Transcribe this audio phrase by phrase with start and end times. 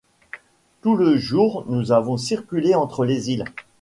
[0.81, 3.45] Tout le jour nous avons circulé entre les îles.